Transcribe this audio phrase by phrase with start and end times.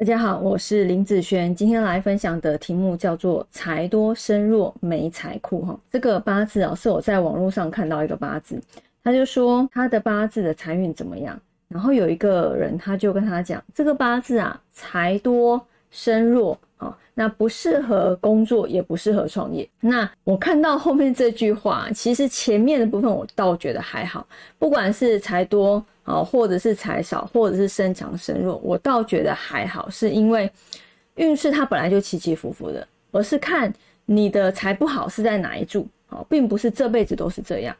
[0.00, 5.76] 大家好，我是林子轩，今天来分享的题目叫做“财多身弱没财库”哈。
[5.90, 8.62] 这个八字啊，是我在网络上看到一个八字，
[9.02, 15.60] 他就说他的八字的财运怎么样，然后有一个人他就跟他讲，这个八字啊，财多
[15.90, 16.56] 身弱，
[17.20, 19.68] 那不适合工作，也不适合创业。
[19.80, 24.24] 那我看到后面这句话，其实前面的部分我倒觉得还好，
[24.56, 25.84] 不管是财多。
[26.04, 30.50] 啊，或者是财少，或者是身强身弱，我倒觉得还好，是因为
[31.16, 33.70] 运势它本来就起起伏伏的，而是看
[34.06, 37.76] 你的财不好是在哪一柱，哦，并不是这辈子都是这样。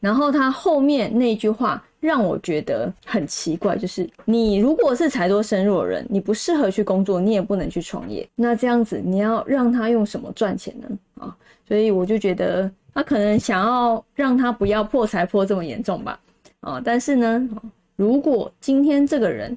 [0.00, 10.88] 然后他后面那句话让我觉得很奇怪，就是你如果是财多身弱的人，你不适合去工作，你也不能去创业，那这样子你要让他用什么赚钱呢？
[11.20, 16.20] 啊，所以我就觉得他可能想要让他不要破财破这么严重吧。
[16.60, 17.48] 啊，但是呢，
[17.96, 19.56] 如果今天这个人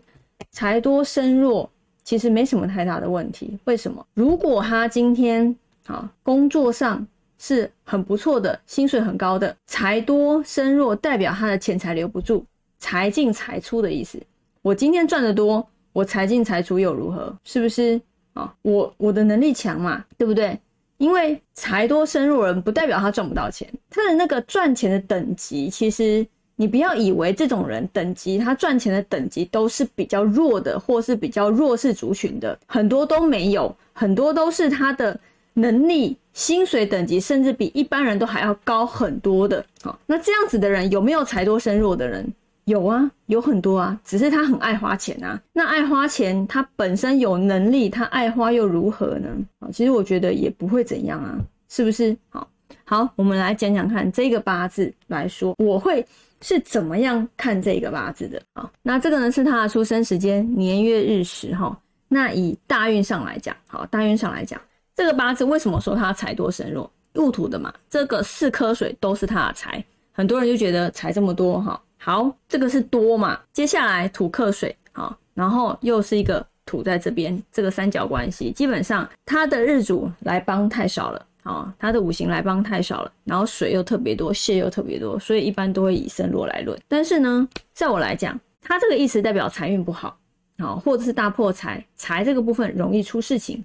[0.52, 1.70] 财多身弱，
[2.04, 3.58] 其实没什么太大的问题。
[3.66, 4.06] 为什么？
[4.14, 7.06] 如果他今天啊工作上
[7.40, 12.46] 是很不错的，薪水很高的，财多身弱代表他的钱财留不住，
[12.78, 14.22] 财进财出的意思。
[14.62, 17.36] 我今天赚的多，我财进财出又如何？
[17.44, 18.00] 是不是
[18.34, 18.54] 啊？
[18.62, 20.56] 我我的能力强嘛，对不对？
[20.98, 26.28] 因为财多身弱人不代表他赚不到钱，他的那个赚钱的等级其实。
[26.62, 35.18] 你不要以为这种人等级，他赚钱的等级都是比较弱的，或是比较弱势族群的，很多都没有，很多都是他的
[35.54, 39.66] 能力、薪水等级，甚至比一般人都还要高很多的。
[39.82, 42.26] 好，那这样子的人有没有财多身弱的人？
[42.64, 45.38] 有啊，有很多啊，只是他很爱花钱啊。
[45.52, 49.28] 那爱花钱，他本身有能力，他爱花又如何呢？
[49.60, 52.16] 啊，其实我觉得也不会怎样啊，是不是？
[52.30, 52.48] 好，
[52.86, 56.06] 好，我们来讲讲看这个八字来说，我会。
[56.42, 58.72] 是怎么样看这个八字的啊？
[58.82, 61.78] 那这个呢是他的出生时间年月日时哈。
[62.08, 64.58] 那以大运上来讲，好，大运上来讲，
[65.00, 66.92] 这个八字为什么说它财多身弱？
[67.14, 71.82] 戊土的嘛，这个四颗水都是它的财，很多人就觉得财这么多哈。
[71.98, 73.40] 好，这个是多嘛？
[73.54, 81.26] 接下来土克水，好，然后又是一个土在这边，这个三角关系，基本上它的日主来帮太少了。
[81.44, 86.78] 哦，它的五行来帮太少了，然后水又特别多，泄又特别多，所以一般都会以身弱来论。
[86.90, 90.20] 但是呢，在我来讲，它这个意思代表财运不好，
[90.58, 93.64] 好，或者是大破财，财这个部分容易出事情。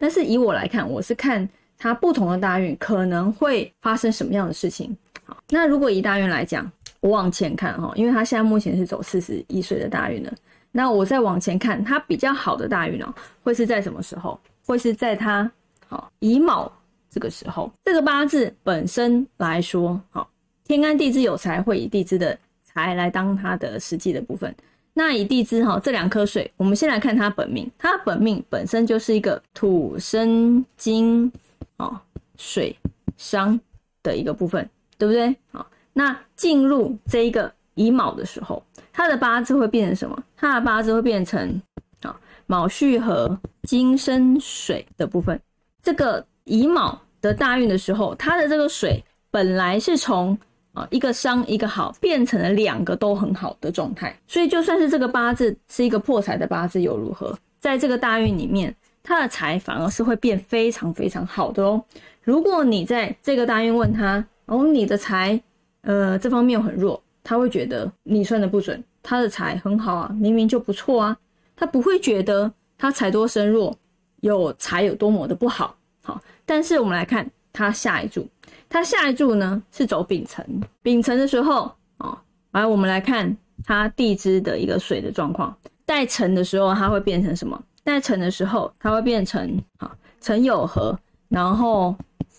[0.00, 1.46] 但是以我来看，我是看
[1.76, 4.96] 他不同的大运可能会发生什么样的事情。
[5.24, 10.32] 好，那如果以大运来讲，我往前看哈，因为他现在目前是走四十一岁的大运了，
[10.72, 14.40] 那我再往前看，他比较好的大运哦，会是在什么时候？
[14.64, 15.52] 会是在他
[15.86, 16.72] 好乙卯。
[17.12, 20.30] 这个时候，这个八字本身来说，好，
[20.62, 24.54] 天干地支有财，会以地支的财来当它的实际的部分。
[24.94, 31.30] 那以地支哈，这两颗水，我们先来看它本命，它本命本身就是一个土生金，
[31.76, 31.98] 哦，
[32.36, 32.76] 水
[33.16, 33.58] 伤
[34.02, 34.68] 的一个部分，
[34.98, 35.34] 对不对？
[35.52, 38.62] 好，那进入这一个乙卯的时候，
[38.92, 40.22] 它的八字会变成什么？
[40.36, 41.62] 它的八字会变成
[42.02, 45.40] 啊，卯戌合金生水的部分，
[45.82, 46.24] 这个。
[46.44, 50.36] 乙卯的大运的时候，它的这个水本来是从
[50.72, 54.16] 啊一个伤一个好，变成了两个都很好的状态。
[54.26, 57.36] 所以就算是这个八字是一个破财的八字，又如何？
[57.58, 61.82] 在这个大运里面，他的财反而是会变非常非常好的哦。
[62.22, 65.40] 如果你在这个大运问他，哦你的财
[65.82, 68.82] 呃这方面很弱，他会觉得你算的不准。
[69.02, 71.16] 他的财很好啊，明明就不错啊，
[71.56, 73.74] 他不会觉得他财多身弱，
[74.20, 75.74] 有财有多么的不好。
[76.02, 78.28] 好，但是我们来看它下一柱，
[78.68, 80.44] 它下一柱呢是走丙辰，
[80.82, 82.16] 丙辰的时候哦，
[82.52, 87.60] 来我们来看它地支的一个水的状况，带辰的时候它会变成什么？
[87.82, 89.90] 带辰的时候它会变成啊
[90.20, 91.94] 辰酉合，然后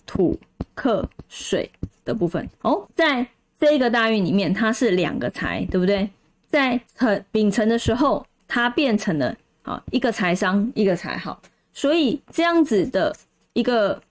[0.05, 0.39] 土
[0.73, 1.69] 克水
[2.05, 3.25] 的部分哦，在
[3.59, 6.09] 这个大运里面它是两个财，对不对？
[6.47, 11.41] 在辰丙辰的时候它变成了啊一个财商一个财好，
[11.73, 13.13] 所以这样子的。
[13.53, 14.01] 一个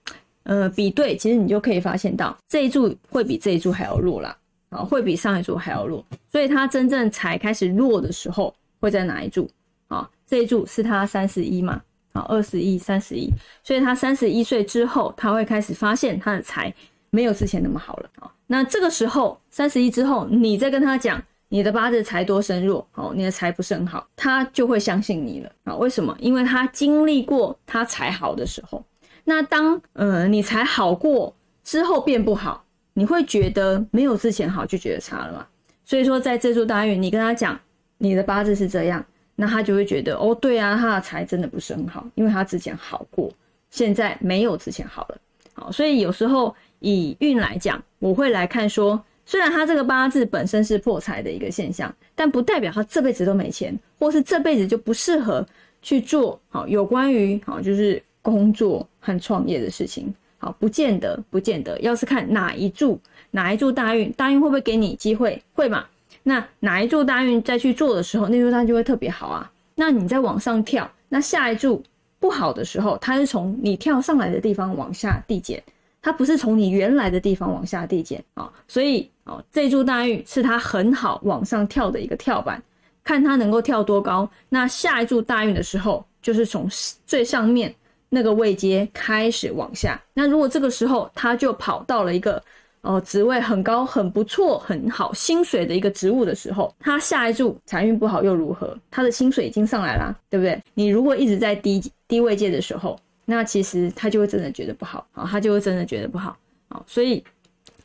[0.43, 4.35] 呃比对，其实你就可以发现到这一柱会比这一柱还要弱啦，
[4.69, 9.49] 啊，会比上一柱还要弱，所以它真正才开始弱的时候会在哪一柱？
[9.87, 11.81] 啊，这一柱是他三十一嘛，
[12.13, 13.29] 啊，二十一、三十一，
[13.61, 16.73] 所以他三十一岁之后，他会开始发现他的财
[17.09, 18.31] 没有之前那么好了啊。
[18.47, 25.75] 那这个时候三十一之后，你再跟他讲你的八字财多身弱，哦，你的财不是很好，他就会相信你了啊？
[25.75, 26.15] 为什么？
[26.19, 28.81] 因为他经历过他财好的时候。
[29.23, 32.63] 那当呃你才好过之后变不好，
[32.93, 35.47] 你会觉得没有之前好就觉得差了嘛？
[35.85, 37.59] 所以说在这座大运，你跟他讲
[37.97, 39.03] 你的八字是这样，
[39.35, 43.31] 那他就会觉得哦，对啊，他的财真的不是很好，因为他之前好过，
[43.69, 45.17] 现在没有之前好了。
[45.53, 55.45] 好，所以有时候以运来讲，我会来看说，虽然他这个八字本身是破财的一个现象，但不代表他这辈子都没钱，或是这辈子就不适合
[55.81, 60.13] 去做好有关于好就是工作和创业的事情。
[60.37, 65.41] 好，不见得，不见得，要是看哪一柱哪一柱大运，大运会不会给你机会？
[65.53, 65.85] 会嘛？
[66.23, 69.51] 那哪一柱大运再去做的时候，那柱大运就会特别好啊。
[69.75, 71.81] 那你再往上跳，那下一柱
[72.19, 75.61] 不好的时候，它是从你跳上来的地方往下递减，
[76.01, 78.51] 它不是从你原来的地方往下递减啊。
[78.67, 82.61] 所以哦，这柱大运是它很好往上跳的一个跳板，
[83.03, 84.27] 看它能够跳多高。
[84.49, 86.67] 那下一柱大运的时候，就是从
[87.05, 87.73] 最上面
[88.11, 89.99] 那个位阶开始往下。
[90.13, 92.39] 那如果这个时候他就跑到了一个。
[92.83, 98.75] 哦，职位很高、很不错、很好薪水的一个职务的时候，他下一注财运不好又如何？
[98.89, 100.59] 他的薪水已经上来啦，对不对？
[100.73, 106.35] 你如果一直在低低位阶的时候，那其实他就会真的觉得不好，啊，他就会真的觉得不好，
[106.69, 107.23] 啊，所以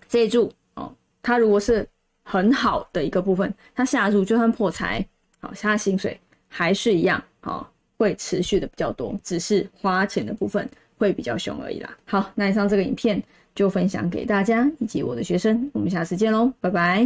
[0.08, 0.90] 这一注哦，
[1.20, 1.86] 他如果是
[2.22, 5.06] 很好的一个部分，他下一注就算破财，
[5.40, 6.18] 好，他薪水
[6.48, 11.96] 还是一样，好，会持续的比较多，只是花钱的部分会比较凶而已啦。
[12.04, 13.22] 好，那以上这个影片。
[13.56, 17.02] 就分享给大家以及我的学生，我们下次见喽，拜拜。